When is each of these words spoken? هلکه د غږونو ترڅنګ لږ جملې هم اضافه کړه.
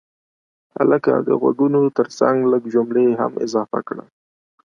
هلکه 0.75 1.13
د 1.27 1.29
غږونو 1.41 1.81
ترڅنګ 1.97 2.37
لږ 2.51 2.63
جملې 2.73 3.07
هم 3.19 3.33
اضافه 3.45 3.79
کړه. 3.87 4.05